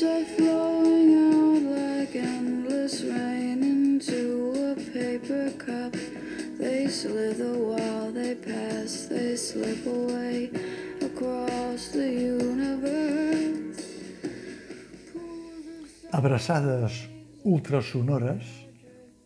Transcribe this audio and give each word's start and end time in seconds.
Out 0.00 0.38
like 0.38 2.14
endless 2.14 3.02
rain 3.02 3.64
into 3.64 4.54
a 4.70 4.74
paper 4.92 5.50
cup. 5.58 5.92
They 6.56 6.86
slither 6.86 7.58
while 7.58 8.12
they 8.12 8.36
pass, 8.36 9.08
they 9.10 9.34
slip 9.34 9.84
away 9.86 10.50
across 11.00 11.88
the 11.88 12.06
universe. 12.06 13.82
Abraçades 16.12 17.08
ultrasonores 17.44 18.44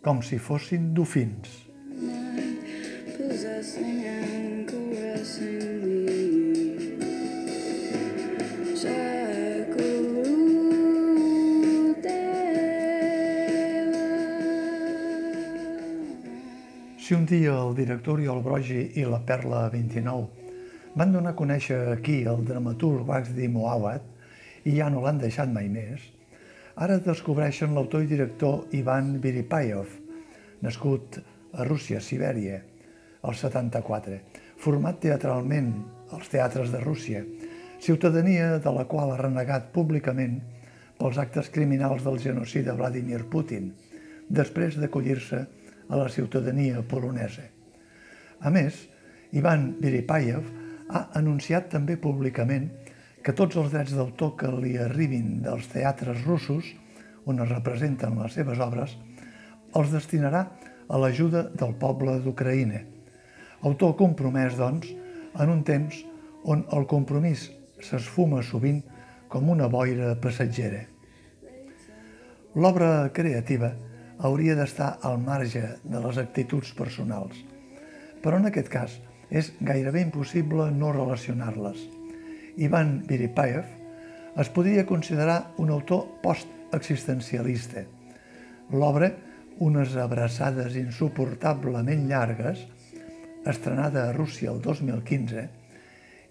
com 0.00 0.22
si 0.22 0.39
fossin 0.39 0.94
dofins. 0.94 1.71
Si 17.12 17.16
un 17.16 17.26
dia 17.26 17.52
el 17.61 17.75
director 17.76 18.14
Oriol 18.14 18.39
Brogi 18.40 18.82
i 18.96 19.02
la 19.04 19.18
Perla 19.21 19.66
29 19.68 20.94
van 20.96 21.11
donar 21.12 21.35
a 21.35 21.36
conèixer 21.36 21.76
aquí 21.93 22.14
el 22.25 22.40
dramaturg 22.48 23.04
Wagdi 23.04 23.50
Moawad 23.52 24.07
i 24.64 24.79
ja 24.79 24.88
no 24.88 25.02
l'han 25.04 25.21
deixat 25.21 25.52
mai 25.52 25.68
més, 25.68 26.07
ara 26.72 26.96
descobreixen 27.04 27.76
l'autor 27.76 28.07
i 28.07 28.08
director 28.14 28.72
Ivan 28.80 29.18
Viripayov, 29.21 29.93
nascut 30.64 31.21
a 31.52 31.68
Rússia, 31.68 32.00
Sibèria, 32.00 32.62
al 33.20 33.36
74, 33.36 34.16
format 34.56 35.05
teatralment 35.05 35.72
als 36.16 36.33
teatres 36.33 36.72
de 36.72 36.80
Rússia, 36.80 37.27
ciutadania 37.77 38.55
de 38.56 38.72
la 38.72 38.88
qual 38.88 39.12
ha 39.12 39.20
renegat 39.20 39.68
públicament 39.77 40.40
pels 40.96 41.20
actes 41.20 41.52
criminals 41.52 42.08
del 42.08 42.22
genocida 42.24 42.72
Vladimir 42.72 43.27
Putin, 43.28 43.74
després 44.33 44.80
d'acollir-se 44.80 45.44
a 45.44 45.61
la 45.88 46.08
ciutadania 46.08 46.83
polonesa. 46.88 47.44
A 48.41 48.50
més, 48.50 48.77
Ivan 49.33 49.72
Viripayev 49.80 50.47
ha 50.92 51.06
anunciat 51.19 51.70
també 51.72 51.97
públicament 51.97 52.69
que 53.22 53.34
tots 53.39 53.56
els 53.56 53.70
drets 53.72 53.94
d'autor 53.97 54.34
que 54.39 54.50
li 54.50 54.77
arribin 54.80 55.41
dels 55.44 55.69
teatres 55.72 56.24
russos, 56.27 56.66
on 57.24 57.39
es 57.42 57.50
representen 57.52 58.19
les 58.19 58.34
seves 58.34 58.61
obres, 58.61 58.97
els 59.78 59.92
destinarà 59.94 60.42
a 60.89 60.98
l'ajuda 60.98 61.47
del 61.55 61.77
poble 61.80 62.19
d'Ucraïna. 62.24 62.83
Autor 63.62 63.94
compromès, 63.96 64.58
doncs, 64.58 64.91
en 65.39 65.52
un 65.52 65.62
temps 65.64 66.02
on 66.44 66.64
el 66.74 66.89
compromís 66.91 67.46
s'esfuma 67.83 68.42
sovint 68.42 68.83
com 69.30 69.48
una 69.55 69.69
boira 69.70 70.12
passatgera. 70.20 70.83
L'obra 72.58 73.08
creativa 73.14 73.70
hauria 74.22 74.54
d'estar 74.54 74.96
al 75.02 75.18
marge 75.22 75.62
de 75.82 76.00
les 76.04 76.18
actituds 76.22 76.72
personals, 76.78 77.36
però 78.22 78.38
en 78.38 78.48
aquest 78.48 78.70
cas 78.70 78.94
és 79.30 79.50
gairebé 79.60 80.04
impossible 80.04 80.68
no 80.76 80.92
relacionar-les. 80.94 81.80
Ivan 82.62 83.00
Viripayev 83.08 83.64
es 84.42 84.50
podria 84.52 84.86
considerar 84.86 85.54
un 85.58 85.72
autor 85.74 86.06
post-existencialista. 86.22 87.82
L'obra, 88.72 89.10
unes 89.60 89.96
abraçades 90.00 90.76
insuportablement 90.80 92.06
llargues, 92.08 92.62
estrenada 93.44 94.08
a 94.08 94.12
Rússia 94.12 94.52
el 94.52 94.62
2015, 94.62 95.48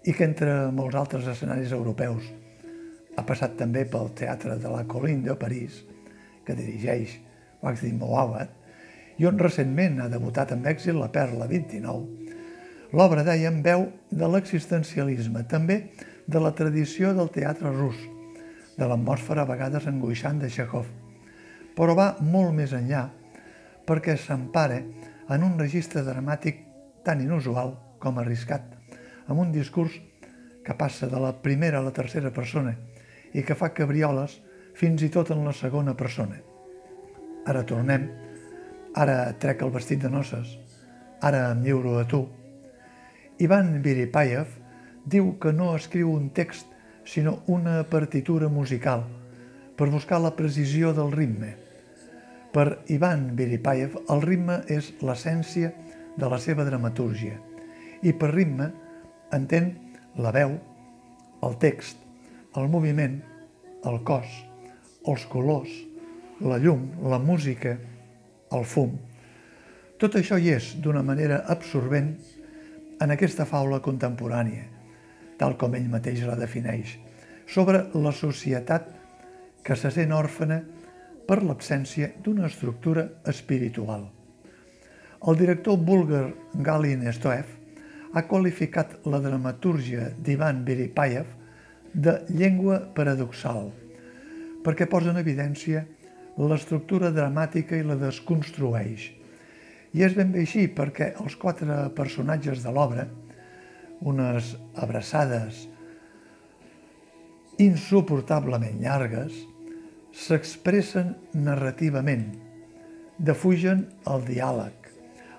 i 0.02 0.14
que 0.16 0.26
entre 0.26 0.54
molts 0.74 0.96
altres 0.98 1.28
escenaris 1.30 1.74
europeus 1.76 2.30
ha 3.16 3.24
passat 3.28 3.58
també 3.58 3.84
pel 3.86 4.10
Teatre 4.16 4.56
de 4.58 4.70
la 4.72 4.86
Colline 4.88 5.26
de 5.26 5.36
París, 5.38 5.82
que 6.46 6.56
dirigeix 6.58 7.18
Waxdi 7.62 7.92
Moawad, 7.94 8.50
i 9.18 9.26
on 9.28 9.38
recentment 9.38 10.00
ha 10.02 10.08
debutat 10.10 10.52
amb 10.54 10.66
èxit 10.66 10.96
la 10.96 11.10
Perla 11.14 11.46
29. 11.50 12.32
L'obra, 12.92 13.22
dèiem, 13.24 13.62
veu 13.64 13.86
de 14.10 14.28
l'existencialisme, 14.28 15.44
també 15.48 15.78
de 16.26 16.42
la 16.42 16.52
tradició 16.56 17.12
del 17.16 17.30
teatre 17.32 17.70
rus, 17.72 17.96
de 18.76 18.88
l'atmosfera 18.88 19.44
a 19.46 19.48
vegades 19.48 19.86
angoixant 19.88 20.42
de 20.42 20.50
Chekhov, 20.50 20.88
però 21.76 21.96
va 21.96 22.08
molt 22.20 22.52
més 22.56 22.74
enllà 22.76 23.06
perquè 23.86 24.16
s'empara 24.18 24.82
en 25.32 25.42
un 25.46 25.58
registre 25.58 26.04
dramàtic 26.06 26.62
tan 27.06 27.22
inusual 27.24 27.74
com 28.02 28.18
arriscat, 28.18 28.64
amb 29.26 29.40
un 29.40 29.52
discurs 29.54 29.96
que 30.62 30.76
passa 30.78 31.08
de 31.10 31.18
la 31.18 31.34
primera 31.42 31.80
a 31.80 31.86
la 31.86 31.94
tercera 31.94 32.30
persona 32.30 32.76
i 33.32 33.42
que 33.42 33.58
fa 33.58 33.72
cabrioles 33.74 34.38
fins 34.78 35.02
i 35.02 35.10
tot 35.12 35.32
en 35.34 35.44
la 35.46 35.54
segona 35.56 35.96
persona. 35.98 36.51
Ara 37.46 37.64
tornem, 37.66 38.06
ara 38.94 39.32
trec 39.42 39.62
el 39.64 39.72
vestit 39.74 40.02
de 40.02 40.10
noces, 40.10 40.58
ara 41.20 41.48
em 41.50 41.62
lliuro 41.64 41.96
a 41.98 42.04
tu. 42.08 42.26
Ivan 43.42 43.80
Viripayev 43.82 44.52
diu 45.10 45.32
que 45.42 45.52
no 45.52 45.72
escriu 45.74 46.12
un 46.12 46.30
text 46.30 46.68
sinó 47.04 47.40
una 47.50 47.82
partitura 47.90 48.48
musical 48.48 49.02
per 49.76 49.90
buscar 49.90 50.20
la 50.22 50.36
precisió 50.36 50.92
del 50.94 51.10
ritme. 51.10 51.56
Per 52.52 52.84
Ivan 52.94 53.32
Viripayev 53.34 53.96
el 54.12 54.22
ritme 54.22 54.60
és 54.70 54.92
l'essència 55.02 55.72
de 56.14 56.28
la 56.28 56.38
seva 56.38 56.66
dramatúrgia 56.68 57.40
i 58.02 58.12
per 58.12 58.32
ritme 58.34 58.68
entén 59.32 59.72
la 60.20 60.30
veu, 60.34 60.58
el 61.42 61.54
text, 61.58 61.96
el 62.54 62.68
moviment, 62.68 63.22
el 63.88 64.02
cos, 64.06 64.28
els 65.08 65.24
colors, 65.32 65.72
la 66.42 66.58
llum, 66.58 66.88
la 67.08 67.18
música, 67.18 67.76
el 68.52 68.64
fum. 68.66 68.96
Tot 69.98 70.16
això 70.18 70.38
hi 70.38 70.50
és 70.56 70.72
d'una 70.82 71.02
manera 71.06 71.42
absorbent 71.54 72.16
en 73.02 73.14
aquesta 73.14 73.46
faula 73.46 73.80
contemporània, 73.82 74.64
tal 75.38 75.56
com 75.58 75.74
ell 75.78 75.88
mateix 75.90 76.24
la 76.26 76.36
defineix, 76.38 76.96
sobre 77.46 77.84
la 77.94 78.12
societat 78.14 78.90
que 79.62 79.76
se 79.78 79.92
sent 79.94 80.12
òrfana 80.14 80.60
per 81.28 81.42
l'absència 81.42 82.10
d'una 82.24 82.48
estructura 82.50 83.06
espiritual. 83.30 84.08
El 85.22 85.38
director 85.38 85.78
búlgar 85.78 86.32
Galin 86.66 87.06
Stoev 87.14 87.46
ha 88.12 88.26
qualificat 88.26 88.98
la 89.06 89.22
dramatúrgia 89.22 90.10
d'Ivan 90.18 90.64
Viripayev 90.66 91.30
de 91.94 92.18
llengua 92.34 92.80
paradoxal, 92.96 93.70
perquè 94.66 94.88
posa 94.90 95.12
en 95.12 95.20
evidència 95.22 95.86
l'estructura 96.38 97.10
dramàtica 97.12 97.76
i 97.76 97.84
la 97.86 97.98
desconstrueix. 98.00 99.10
I 99.92 100.06
és 100.06 100.14
ben 100.16 100.32
bé 100.32 100.46
així 100.46 100.68
perquè 100.72 101.12
els 101.20 101.36
quatre 101.36 101.90
personatges 101.96 102.62
de 102.64 102.72
l'obra, 102.72 103.06
unes 104.02 104.56
abraçades 104.74 105.66
insuportablement 107.60 108.80
llargues, 108.80 109.34
s'expressen 110.12 111.14
narrativament, 111.34 112.24
defugen 113.18 113.84
el 114.08 114.24
diàleg, 114.26 114.88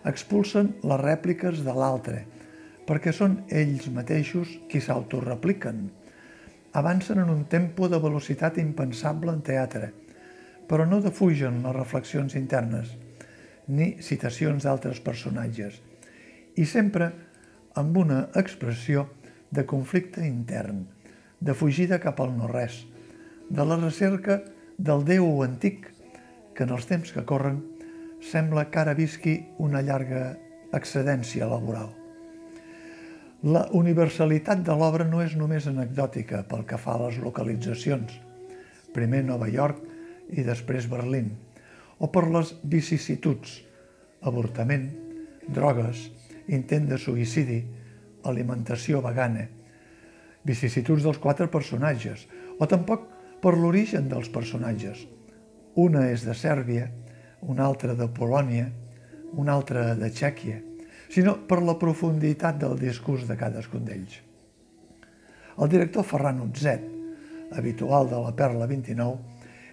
expulsen 0.09 0.73
les 0.83 1.01
rèpliques 1.01 1.63
de 1.65 1.73
l'altre, 1.73 2.23
perquè 2.87 3.13
són 3.15 3.39
ells 3.49 3.89
mateixos 3.95 4.51
qui 4.69 4.81
s'autorepliquen. 4.83 5.83
Avancen 6.73 7.21
en 7.21 7.29
un 7.29 7.43
tempo 7.49 7.89
de 7.89 7.99
velocitat 8.01 8.57
impensable 8.61 9.33
en 9.33 9.41
teatre, 9.45 9.91
però 10.69 10.85
no 10.89 11.01
defugen 11.03 11.61
les 11.63 11.75
reflexions 11.75 12.35
internes, 12.39 12.93
ni 13.67 13.93
citacions 14.03 14.65
d'altres 14.65 14.99
personatges, 15.03 15.79
i 16.55 16.65
sempre 16.69 17.11
amb 17.79 17.97
una 17.97 18.27
expressió 18.39 19.07
de 19.53 19.65
conflicte 19.69 20.25
intern, 20.25 20.85
de 21.39 21.53
fugida 21.53 21.99
cap 21.99 22.19
al 22.21 22.33
no-res, 22.37 22.83
de 23.49 23.65
la 23.65 23.77
recerca 23.77 24.41
del 24.77 25.03
Déu 25.05 25.43
antic 25.43 25.89
que 26.55 26.65
en 26.65 26.73
els 26.75 26.87
temps 26.89 27.11
que 27.13 27.25
corren 27.27 27.59
sembla 28.23 28.69
que 28.71 28.79
ara 28.79 28.95
visqui 28.97 29.35
una 29.59 29.81
llarga 29.81 30.31
excedència 30.73 31.47
laboral. 31.49 31.91
La 33.43 33.65
universalitat 33.75 34.61
de 34.63 34.75
l'obra 34.79 35.03
no 35.03 35.19
és 35.21 35.35
només 35.35 35.67
anecdòtica 35.67 36.45
pel 36.47 36.63
que 36.69 36.79
fa 36.79 36.95
a 36.95 37.01
les 37.07 37.17
localitzacions, 37.19 38.13
primer 38.95 39.23
Nova 39.27 39.49
York 39.51 39.92
i 40.31 40.43
després 40.45 40.87
Berlín, 40.91 41.31
o 41.99 42.09
per 42.11 42.25
les 42.31 42.53
vicissituds, 42.63 43.59
avortament, 44.23 44.89
drogues, 45.47 46.07
intent 46.47 46.87
de 46.89 46.99
suïcidi, 46.99 47.59
alimentació 48.27 49.01
vegana, 49.03 49.47
vicissituds 50.47 51.03
dels 51.03 51.19
quatre 51.23 51.47
personatges, 51.51 52.27
o 52.59 52.67
tampoc 52.67 53.07
per 53.43 53.55
l'origen 53.57 54.07
dels 54.11 54.29
personatges. 54.31 55.05
Una 55.79 56.07
és 56.11 56.23
de 56.27 56.35
Sèrbia, 56.37 56.89
una 57.41 57.65
altra 57.67 57.95
de 57.97 58.07
Polònia, 58.07 58.69
una 59.39 59.55
altra 59.57 59.93
de 59.99 60.09
Txèquia, 60.13 60.61
sinó 61.11 61.35
per 61.47 61.61
la 61.63 61.75
profunditat 61.79 62.59
del 62.61 62.77
discurs 62.79 63.27
de 63.27 63.37
cadascun 63.37 63.83
d'ells. 63.85 64.19
El 65.59 65.69
director 65.69 66.05
Ferran 66.07 66.41
Utzet 66.41 66.89
habitual 67.53 68.09
de 68.09 68.19
la 68.21 68.33
Perla 68.35 68.65
29, 68.67 69.19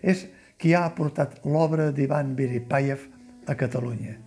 és 0.03 0.27
qui 0.61 0.75
ha 0.77 0.85
aportat 0.85 1.39
l'obra 1.49 1.89
d'Ivan 1.97 2.35
Biripayev 2.37 3.07
a 3.49 3.57
Catalunya, 3.57 4.19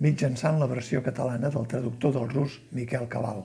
mitjançant 0.00 0.56
la 0.58 0.68
versió 0.70 1.02
catalana 1.04 1.50
del 1.52 1.68
traductor 1.68 2.14
del 2.16 2.30
rus 2.32 2.56
Miquel 2.72 3.04
Cabal. 3.12 3.42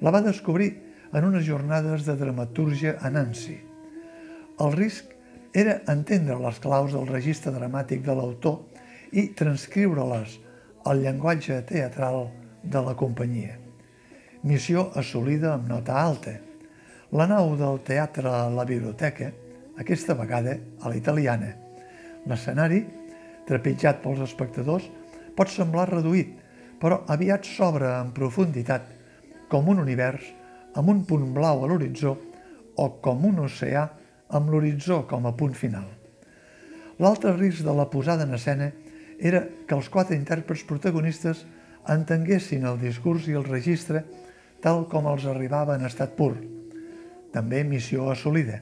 La 0.00 0.12
va 0.14 0.22
descobrir 0.22 0.70
en 1.12 1.26
unes 1.26 1.44
jornades 1.44 2.06
de 2.06 2.14
dramatúrgia 2.16 2.94
a 3.02 3.10
Nancy. 3.10 3.58
El 4.62 4.72
risc 4.78 5.10
era 5.52 5.80
entendre 5.90 6.38
les 6.40 6.62
claus 6.62 6.94
del 6.94 7.10
registre 7.10 7.52
dramàtic 7.52 8.06
de 8.06 8.14
l'autor 8.16 8.62
i 9.12 9.26
transcriure-les 9.36 10.38
al 10.88 11.02
llenguatge 11.02 11.58
teatral 11.68 12.28
de 12.62 12.80
la 12.86 12.94
companyia. 12.94 13.58
Missió 14.46 14.88
assolida 14.98 15.52
amb 15.56 15.68
nota 15.68 15.98
alta. 15.98 16.38
La 17.12 17.26
nau 17.28 17.52
del 17.58 17.82
teatre 17.84 18.30
a 18.30 18.48
la 18.50 18.64
biblioteca, 18.64 19.28
aquesta 19.78 20.16
vegada 20.18 20.56
a 20.80 20.90
la 20.90 20.98
italiana. 20.98 21.52
L'escenari, 22.28 22.82
trepitjat 23.48 24.02
pels 24.02 24.22
espectadors, 24.26 24.84
pot 25.36 25.50
semblar 25.50 25.88
reduït, 25.90 26.34
però 26.82 27.02
aviat 27.12 27.46
s'obre 27.46 27.88
en 28.00 28.12
profunditat, 28.16 28.84
com 29.48 29.68
un 29.68 29.82
univers 29.82 30.24
amb 30.74 30.88
un 30.88 31.02
punt 31.08 31.32
blau 31.36 31.64
a 31.64 31.68
l'horitzó 31.68 32.16
o 32.80 32.86
com 33.04 33.26
un 33.28 33.42
oceà 33.44 33.84
amb 34.32 34.48
l'horitzó 34.50 35.02
com 35.08 35.26
a 35.28 35.34
punt 35.36 35.54
final. 35.56 35.84
L'altre 37.02 37.34
risc 37.36 37.64
de 37.64 37.74
la 37.76 37.88
posada 37.90 38.24
en 38.24 38.34
escena 38.36 38.70
era 39.20 39.44
que 39.66 39.76
els 39.76 39.88
quatre 39.92 40.16
intèrprets 40.16 40.64
protagonistes 40.68 41.44
entenguessin 41.92 42.66
el 42.68 42.80
discurs 42.80 43.28
i 43.28 43.36
el 43.38 43.46
registre 43.48 44.04
tal 44.62 44.86
com 44.90 45.08
els 45.10 45.26
arribava 45.26 45.76
en 45.76 45.86
estat 45.88 46.14
pur. 46.16 46.34
També 47.32 47.62
missió 47.64 48.08
assolida. 48.12 48.60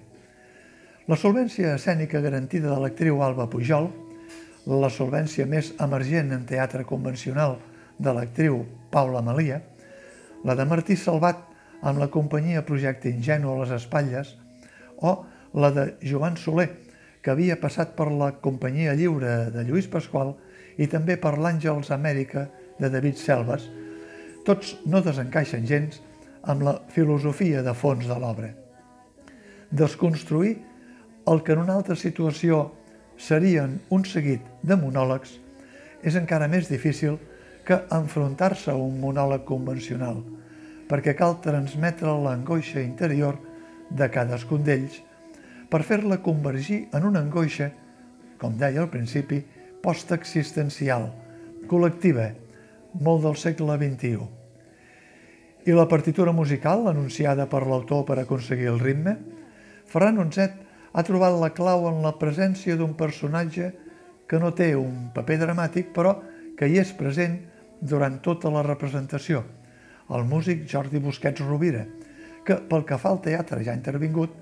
La 1.09 1.17
solvència 1.17 1.75
escènica 1.79 2.21
garantida 2.21 2.69
de 2.69 2.81
l'actriu 2.81 3.23
Alba 3.25 3.47
Pujol, 3.49 3.89
la 4.69 4.91
solvència 4.93 5.47
més 5.49 5.73
emergent 5.81 6.35
en 6.37 6.45
teatre 6.45 6.85
convencional 6.85 7.57
de 7.97 8.13
l'actriu 8.13 8.61
Paula 8.93 9.23
Malia, 9.25 9.63
la 10.45 10.57
de 10.57 10.67
Martí 10.69 10.99
Salvat 11.01 11.41
amb 11.81 12.03
la 12.03 12.11
companyia 12.13 12.67
Projecte 12.69 13.09
Ingenu 13.09 13.49
a 13.49 13.57
les 13.63 13.73
espatlles, 13.81 14.37
o 15.01 15.25
la 15.57 15.73
de 15.73 15.87
Joan 16.05 16.37
Soler, 16.37 16.69
que 17.25 17.33
havia 17.33 17.57
passat 17.61 17.97
per 17.97 18.11
la 18.13 18.35
companyia 18.45 18.93
lliure 18.95 19.51
de 19.55 19.65
Lluís 19.65 19.89
Pasqual 19.89 20.35
i 20.77 20.87
també 20.87 21.17
per 21.17 21.39
l'Àngels 21.41 21.91
Amèrica 21.97 22.47
de 22.79 22.93
David 22.93 23.17
Selves, 23.17 23.71
tots 24.45 24.77
no 24.85 25.01
desencaixen 25.05 25.65
gens 25.69 26.03
amb 26.45 26.65
la 26.65 26.81
filosofia 26.93 27.65
de 27.65 27.73
fons 27.77 28.05
de 28.09 28.17
l'obra. 28.21 28.53
Desconstruir 29.71 30.59
el 31.31 31.43
que 31.47 31.55
en 31.55 31.61
una 31.63 31.77
altra 31.79 31.95
situació 31.95 32.73
serien 33.21 33.77
un 33.95 34.03
seguit 34.09 34.43
de 34.67 34.77
monòlegs 34.81 35.37
és 36.03 36.17
encara 36.19 36.49
més 36.51 36.67
difícil 36.71 37.19
que 37.67 37.77
enfrontar-se 37.95 38.73
a 38.73 38.79
un 38.81 38.97
monòleg 38.99 39.45
convencional, 39.47 40.25
perquè 40.91 41.15
cal 41.15 41.37
transmetre 41.45 42.11
l'angoixa 42.25 42.83
interior 42.83 43.39
de 43.91 44.09
cadascun 44.11 44.65
d'ells 44.67 44.97
per 45.71 45.85
fer-la 45.87 46.19
convergir 46.25 46.81
en 46.97 47.07
una 47.07 47.23
angoixa, 47.23 47.69
com 48.41 48.57
deia 48.59 48.81
al 48.83 48.91
principi, 48.91 49.39
postexistencial, 49.85 51.07
col·lectiva, 51.71 52.33
molt 53.07 53.23
del 53.23 53.37
segle 53.39 53.77
XXI. 53.79 54.27
I 55.69 55.77
la 55.77 55.87
partitura 55.87 56.33
musical, 56.35 56.89
anunciada 56.91 57.47
per 57.47 57.63
l'autor 57.69 58.03
per 58.09 58.19
aconseguir 58.19 58.73
el 58.73 58.83
ritme, 58.83 59.15
Ferran 59.91 60.19
Onzet 60.23 60.70
ha 60.93 61.05
trobat 61.07 61.37
la 61.39 61.53
clau 61.55 61.87
en 61.91 62.03
la 62.05 62.17
presència 62.19 62.77
d'un 62.77 62.97
personatge 62.99 63.71
que 64.31 64.39
no 64.43 64.53
té 64.55 64.73
un 64.79 65.11
paper 65.15 65.39
dramàtic, 65.45 65.91
però 65.95 66.17
que 66.59 66.69
hi 66.69 66.79
és 66.83 66.93
present 66.95 67.39
durant 67.81 68.19
tota 68.23 68.51
la 68.53 68.63
representació, 68.67 69.43
el 70.11 70.27
músic 70.29 70.67
Jordi 70.69 71.01
Busquets 71.03 71.43
Rovira, 71.47 71.87
que 72.45 72.59
pel 72.69 72.85
que 72.87 72.99
fa 72.99 73.15
al 73.15 73.23
teatre 73.25 73.63
ja 73.65 73.73
ha 73.73 73.79
intervingut 73.79 74.35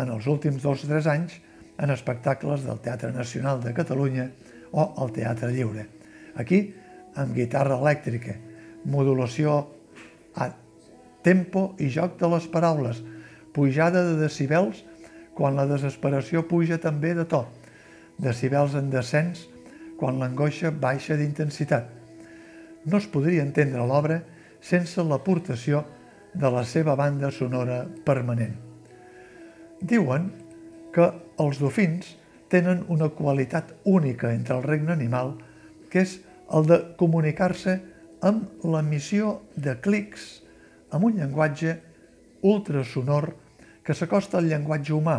en 0.00 0.10
els 0.10 0.26
últims 0.30 0.62
dos 0.62 0.84
o 0.84 0.90
tres 0.90 1.06
anys 1.10 1.38
en 1.80 1.90
espectacles 1.90 2.64
del 2.66 2.80
Teatre 2.84 3.12
Nacional 3.12 3.60
de 3.64 3.72
Catalunya 3.76 4.28
o 4.72 4.84
al 5.00 5.12
Teatre 5.16 5.50
Lliure. 5.52 5.86
Aquí, 6.36 6.60
amb 7.16 7.34
guitarra 7.34 7.78
elèctrica, 7.80 8.36
modulació 8.84 9.56
a 10.36 10.50
tempo 11.24 11.74
i 11.80 11.88
joc 11.92 12.18
de 12.20 12.28
les 12.34 12.46
paraules, 12.52 13.00
pujada 13.56 14.04
de 14.06 14.18
decibels 14.20 14.84
quan 15.40 15.56
la 15.56 15.64
desesperació 15.64 16.42
puja 16.44 16.76
també 16.76 17.14
de 17.16 17.24
to, 17.24 17.46
decibels 18.20 18.74
en 18.76 18.90
descens 18.92 19.46
quan 19.96 20.18
l'angoixa 20.20 20.68
baixa 20.68 21.16
d'intensitat. 21.16 21.86
No 22.84 23.00
es 23.00 23.08
podria 23.08 23.46
entendre 23.46 23.86
l'obra 23.88 24.18
sense 24.60 25.00
l'aportació 25.00 25.80
de 26.34 26.52
la 26.52 26.66
seva 26.68 26.92
banda 26.92 27.32
sonora 27.32 27.86
permanent. 28.04 28.52
Diuen 29.80 30.28
que 30.92 31.08
els 31.40 31.60
dofins 31.62 32.14
tenen 32.52 32.84
una 32.92 33.08
qualitat 33.08 33.72
única 33.88 34.34
entre 34.36 34.58
el 34.58 34.66
regne 34.68 34.92
animal, 34.92 35.38
que 35.88 36.04
és 36.04 36.18
el 36.52 36.68
de 36.68 36.82
comunicar-se 37.00 37.78
amb 38.28 38.64
l'emissió 38.68 39.38
de 39.56 39.78
clics 39.80 40.42
amb 40.92 41.08
un 41.08 41.16
llenguatge 41.16 41.78
ultrasonor 42.44 43.32
que 43.84 43.96
s'acosta 43.96 44.38
al 44.38 44.48
llenguatge 44.50 44.94
humà 44.96 45.18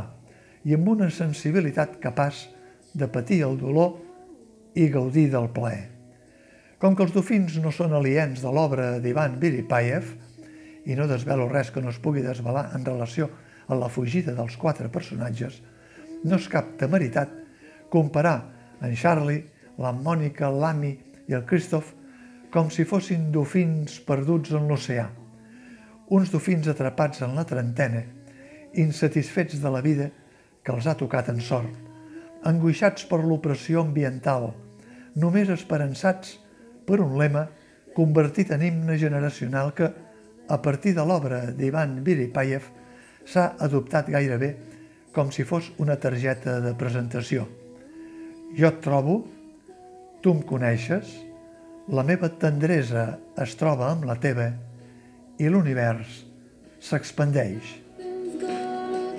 i 0.66 0.76
amb 0.78 0.90
una 0.94 1.10
sensibilitat 1.10 1.98
capaç 2.02 2.48
de 2.94 3.08
patir 3.08 3.42
el 3.48 3.58
dolor 3.60 3.98
i 4.78 4.88
gaudir 4.92 5.30
del 5.32 5.50
plaer. 5.54 5.88
Com 6.82 6.96
que 6.96 7.06
els 7.06 7.14
dofins 7.14 7.58
no 7.62 7.72
són 7.74 7.94
aliens 7.94 8.42
de 8.42 8.52
l'obra 8.54 8.98
d'Ivan 9.02 9.38
Biripayev, 9.42 10.16
i 10.86 10.96
no 10.98 11.06
desvelo 11.08 11.48
res 11.50 11.70
que 11.70 11.82
no 11.82 11.92
es 11.94 12.00
pugui 12.02 12.24
desvelar 12.26 12.72
en 12.76 12.86
relació 12.86 13.30
a 13.68 13.78
la 13.78 13.90
fugida 13.90 14.34
dels 14.34 14.58
quatre 14.58 14.90
personatges, 14.90 15.62
no 16.26 16.38
és 16.38 16.48
cap 16.50 16.74
temeritat 16.82 17.34
comparar 17.94 18.38
en 18.82 18.96
Charlie, 18.98 19.44
la 19.78 19.92
Mònica, 19.94 20.50
l'Ami 20.50 20.92
i 21.30 21.38
el 21.38 21.46
Christoph 21.46 21.94
com 22.52 22.70
si 22.74 22.86
fossin 22.86 23.30
dofins 23.32 24.00
perduts 24.06 24.52
en 24.58 24.68
l'oceà. 24.68 25.06
Uns 26.12 26.34
dofins 26.34 26.68
atrapats 26.68 27.22
en 27.24 27.38
la 27.38 27.46
trentena, 27.48 28.02
insatisfets 28.74 29.62
de 29.62 29.72
la 29.72 29.82
vida 29.82 30.10
que 30.64 30.74
els 30.74 30.88
ha 30.88 30.96
tocat 30.98 31.30
en 31.34 31.42
sort, 31.42 31.72
angoixats 32.48 33.06
per 33.10 33.22
l'opressió 33.24 33.82
ambiental, 33.82 34.52
només 35.16 35.52
esperançats 35.52 36.38
per 36.88 37.02
un 37.04 37.18
lema 37.20 37.48
convertit 37.96 38.52
en 38.56 38.64
himne 38.66 38.98
generacional 38.98 39.74
que, 39.76 39.92
a 40.48 40.58
partir 40.62 40.96
de 40.96 41.06
l'obra 41.06 41.44
d'Ivan 41.56 42.00
Biripayev, 42.04 42.64
s'ha 43.26 43.52
adoptat 43.60 44.10
gairebé 44.10 44.56
com 45.14 45.32
si 45.32 45.44
fos 45.44 45.72
una 45.78 45.98
targeta 46.00 46.60
de 46.64 46.74
presentació. 46.80 47.46
Jo 48.58 48.72
et 48.72 48.82
trobo, 48.84 49.22
tu 50.24 50.34
em 50.36 50.42
coneixes, 50.48 51.12
la 51.92 52.04
meva 52.08 52.30
tendresa 52.40 53.06
es 53.44 53.56
troba 53.60 53.90
amb 53.92 54.06
la 54.08 54.18
teva 54.22 54.52
i 55.42 55.50
l'univers 55.50 56.22
s'expandeix. 56.82 57.78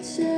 Say 0.03 0.32